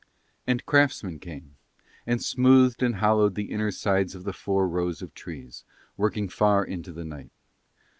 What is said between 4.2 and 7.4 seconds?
the four rows of trees, working far into the night.